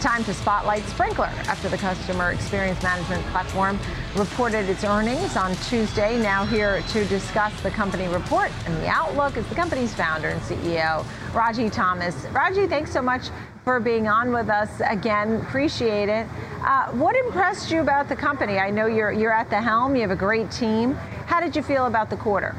[0.00, 3.80] Time to spotlight Sprinklr after the customer experience management platform
[4.14, 6.16] reported its earnings on Tuesday.
[6.22, 10.40] Now, here to discuss the company report and the outlook is the company's founder and
[10.42, 12.14] CEO, Ragy Thomas.
[12.26, 13.30] Ragy, thanks so much
[13.64, 15.40] for being on with us again.
[15.40, 16.28] Appreciate it.
[16.62, 18.60] Uh, what impressed you about the company?
[18.60, 20.94] I know you're, you're at the helm, you have a great team.
[21.26, 22.54] How did you feel about the quarter?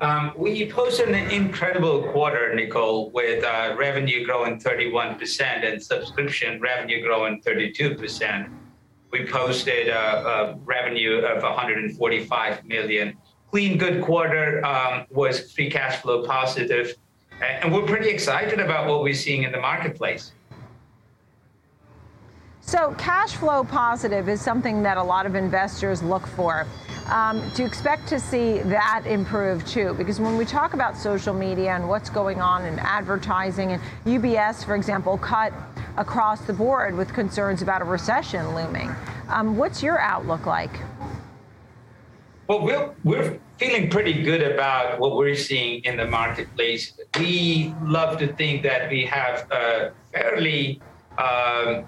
[0.00, 7.00] Um, we posted an incredible quarter, Nicole, with uh, revenue growing 31% and subscription revenue
[7.00, 8.50] growing 32%.
[9.12, 13.16] We posted a, a revenue of 145 million.
[13.52, 16.96] Clean, good quarter um, was free cash flow positive,
[17.40, 20.32] and we're pretty excited about what we're seeing in the marketplace.
[22.66, 26.66] So, cash flow positive is something that a lot of investors look for.
[27.10, 29.92] Um, do you expect to see that improve too?
[29.98, 34.64] Because when we talk about social media and what's going on in advertising, and UBS,
[34.64, 35.52] for example, cut
[35.98, 38.90] across the board with concerns about a recession looming.
[39.28, 40.80] Um, what's your outlook like?
[42.48, 46.94] Well, we're, we're feeling pretty good about what we're seeing in the marketplace.
[47.18, 50.80] We love to think that we have a fairly
[51.18, 51.84] um,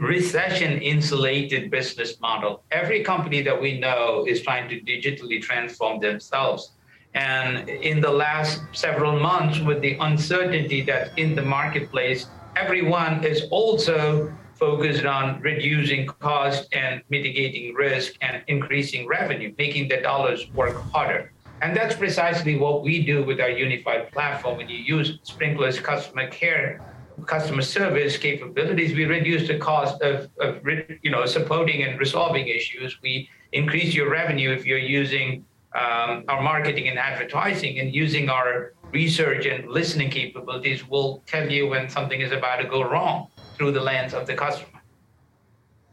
[0.00, 2.62] recession insulated business model.
[2.70, 6.72] Every company that we know is trying to digitally transform themselves.
[7.12, 12.26] And in the last several months, with the uncertainty that in the marketplace,
[12.56, 19.98] everyone is also focused on reducing cost and mitigating risk and increasing revenue, making the
[19.98, 21.32] dollars work harder.
[21.60, 24.56] And that's precisely what we do with our unified platform.
[24.56, 26.80] When you use Sprinklr's customer care
[27.26, 30.60] customer service capabilities, we reduce the cost of, of
[31.02, 33.00] you know supporting and resolving issues.
[33.02, 38.74] We increase your revenue if you're using um, our marketing and advertising and using our
[38.92, 43.72] research and listening capabilities will tell you when something is about to go wrong through
[43.72, 44.79] the lens of the customer.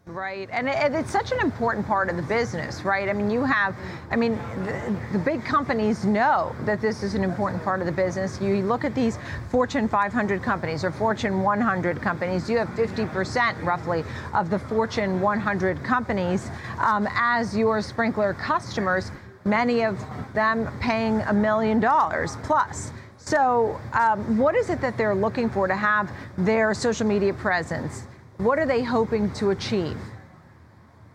[0.07, 3.09] Right, and, it, it's such an important part of the business, right?
[3.09, 3.75] I mean, you have,
[4.09, 7.91] I mean, the, the, big companies know that this is an important part of the
[7.91, 8.39] business.
[8.39, 14.05] You look at these Fortune 500 companies or Fortune 100 companies, you have 50% roughly
[14.33, 16.49] of the Fortune 100 companies
[16.79, 19.11] um, as your Sprinklr customers,
[19.43, 20.01] many of
[20.33, 22.93] them paying a million dollars plus.
[23.17, 28.03] So, um, what is it that they're looking for to have their social media presence?
[28.37, 29.97] What are they hoping to achieve?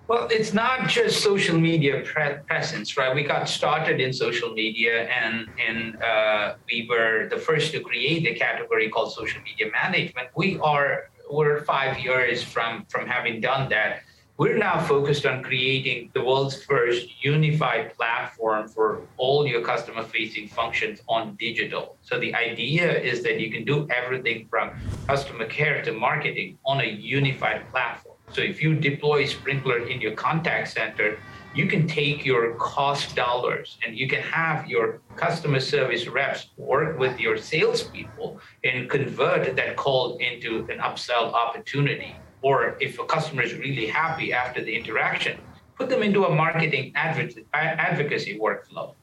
[0.09, 3.15] Well, it's not just social media pre- presence, right?
[3.15, 8.27] We got started in social media, and and uh, we were the first to create
[8.27, 10.29] a category called social media management.
[10.37, 14.03] We are we're five years from from having done that.
[14.39, 20.49] We're now focused on creating the world's first unified platform for all your customer facing
[20.49, 21.97] functions on digital.
[22.01, 24.71] So the idea is that you can do everything from
[25.07, 28.17] customer care to marketing on a unified platform.
[28.33, 31.19] So if you deploy Sprinklr in your contact center,
[31.55, 36.99] you can take your cost dollars and you can have your customer service reps work
[36.99, 43.43] with your salespeople and convert that call into an upsell opportunity or if a customer
[43.43, 45.39] is really happy after the interaction,
[45.79, 48.95] put them into a marketing advocacy workflow.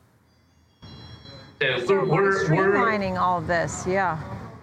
[1.61, 4.21] So, so we're, we're streamlining we're, all this, yeah.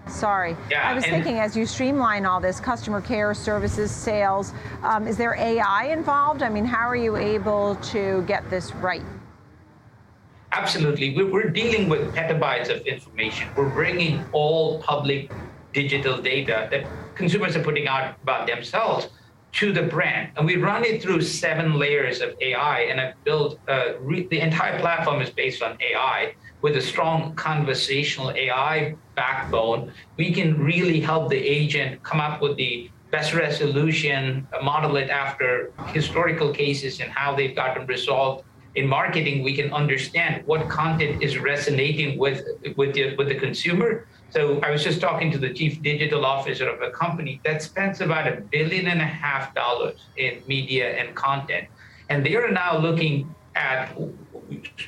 [0.08, 0.56] Sorry.
[0.70, 5.16] Yeah, I was thinking as you streamline all this, customer care, services, sales, um, is
[5.16, 6.42] there AI involved?
[6.42, 9.02] I mean, how are you able to get this right?
[10.52, 11.22] Absolutely.
[11.22, 13.48] We're dealing with petabytes of information.
[13.56, 15.30] We're bringing all public
[15.76, 16.82] digital data that
[17.14, 19.08] consumers are putting out about themselves
[19.52, 20.32] to the brand.
[20.36, 22.80] And we run it through seven layers of AI.
[22.88, 27.34] And I've built uh, re- the entire platform is based on AI with a strong
[27.34, 29.92] conversational AI backbone.
[30.16, 35.72] We can really help the agent come up with the best resolution, model it after
[35.98, 38.44] historical cases and how they've gotten resolved.
[38.74, 42.38] In marketing, we can understand what content is resonating with
[42.76, 46.68] with the, with the consumer so I was just talking to the chief digital officer
[46.68, 51.16] of a company that spends about a billion and a half dollars in media and
[51.16, 51.68] content.
[52.10, 53.96] And they are now looking at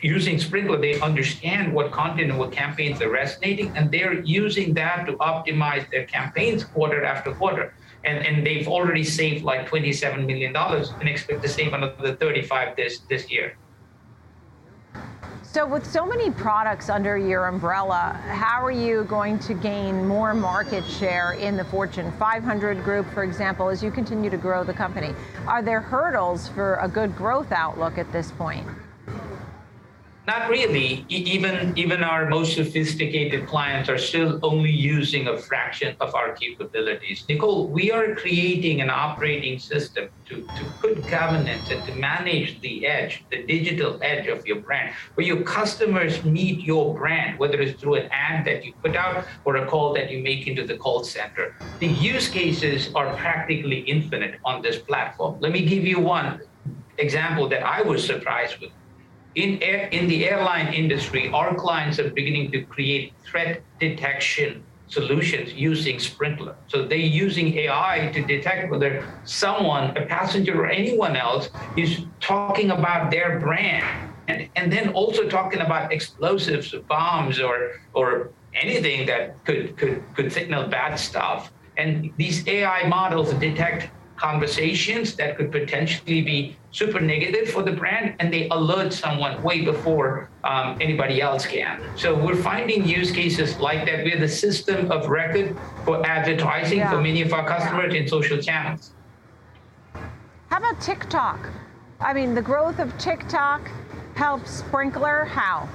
[0.02, 5.06] using Sprinklr, they understand what content and what campaigns are resonating, and they're using that
[5.06, 7.72] to optimize their campaigns quarter after quarter.
[8.04, 12.98] And, and they've already saved like $27 million and expect to save another 35 this,
[13.08, 13.56] this year.
[15.50, 20.34] So, with so many products under your umbrella, how are you going to gain more
[20.34, 24.74] market share in the Fortune 500 group, for example, as you continue to grow the
[24.74, 25.14] company?
[25.46, 28.68] Are there hurdles for a good growth outlook at this point?
[30.28, 31.06] Not really.
[31.08, 37.24] Even even our most sophisticated clients are still only using a fraction of our capabilities.
[37.30, 42.86] Nicole, we are creating an operating system to, to put governance and to manage the
[42.86, 47.80] edge, the digital edge of your brand, where your customers meet your brand, whether it's
[47.80, 50.76] through an ad that you put out or a call that you make into the
[50.76, 51.56] call center.
[51.78, 55.40] The use cases are practically infinite on this platform.
[55.40, 56.42] Let me give you one
[56.98, 58.72] example that I was surprised with
[59.34, 65.52] in, air, in the airline industry, our clients are beginning to create threat detection solutions
[65.52, 66.54] using Sprinklr.
[66.66, 72.70] So they're using AI to detect whether someone, a passenger or anyone else, is talking
[72.70, 74.12] about their brand.
[74.28, 80.32] And, and then also talking about explosives, bombs, or, or anything that could, could, could
[80.32, 81.52] signal bad stuff.
[81.76, 88.14] And these AI models detect conversations that could potentially be super negative for the brand
[88.18, 91.80] and they alert someone way before um, anybody else can.
[91.96, 94.04] So we're finding use cases like that.
[94.04, 96.90] We're the system of record for advertising Yeah.
[96.90, 98.92] for many of our customers in social channels.
[100.50, 101.48] How about TikTok?
[102.00, 103.70] I mean, the growth of TikTok
[104.14, 105.26] helps Sprinklr.
[105.26, 105.68] How?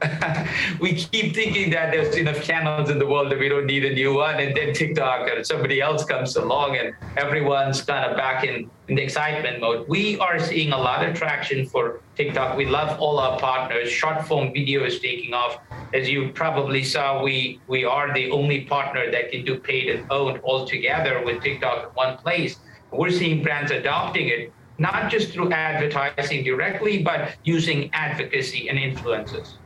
[0.80, 3.94] we keep thinking that there's enough channels in the world that we don't need a
[3.94, 8.44] new one, and then TikTok or somebody else comes along, and everyone's kind of back
[8.44, 9.88] in, in the excitement mode.
[9.88, 12.56] We are seeing a lot of traction for TikTok.
[12.56, 13.90] We love all our partners.
[13.90, 15.58] Short form video is taking off.
[15.94, 20.10] As you probably saw, we we are the only partner that can do paid and
[20.10, 22.58] owned all together with TikTok in one place.
[22.92, 24.52] We're seeing brands adopting it.
[24.78, 29.56] Not just through advertising directly, but using advocacy and influences.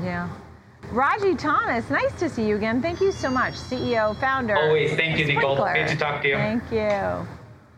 [0.00, 0.28] Yeah.
[0.90, 2.82] Ragy Thomas, nice to see you again.
[2.82, 4.56] Thank you so much, CEO, founder.
[4.56, 4.94] Always.
[4.94, 5.56] Thank you, Nicole.
[5.56, 6.36] Great to talk to you.
[6.36, 7.26] Thank you.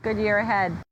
[0.02, 0.83] Good year ahead.